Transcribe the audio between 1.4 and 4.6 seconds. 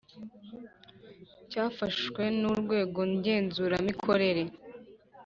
cyafashwe n Urwego Ngenzuramikorere